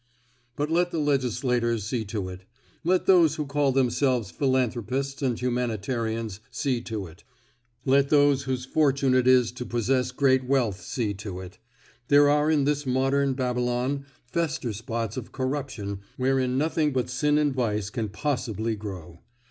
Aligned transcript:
But 0.55 0.71
let 0.71 0.89
the 0.89 0.97
legislators 0.97 1.83
see 1.83 2.05
to 2.05 2.27
it; 2.29 2.41
let 2.83 3.05
those 3.05 3.35
who 3.35 3.45
call 3.45 3.71
themselves 3.71 4.31
philanthropists 4.31 5.21
and 5.21 5.39
humanitarians 5.39 6.39
see 6.49 6.81
to 6.81 7.05
it; 7.05 7.23
let 7.85 8.09
those 8.09 8.41
whose 8.45 8.65
fortune 8.65 9.13
it 9.13 9.27
is 9.27 9.51
to 9.51 9.63
possess 9.63 10.11
great 10.11 10.43
wealth 10.43 10.81
see 10.81 11.13
to 11.13 11.39
it. 11.41 11.59
There 12.07 12.31
are 12.31 12.49
in 12.49 12.63
this 12.63 12.83
modern 12.87 13.35
Babylon 13.35 14.07
fester 14.25 14.73
spots 14.73 15.17
of 15.17 15.31
corruption 15.31 15.99
wherein 16.17 16.57
nothing 16.57 16.93
but 16.93 17.07
sin 17.07 17.37
and 17.37 17.53
vice 17.53 17.91
can 17.91 18.09
possibly 18.09 18.75
grow. 18.75 19.19